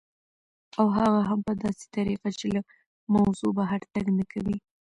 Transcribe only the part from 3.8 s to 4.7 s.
تګ نه کوي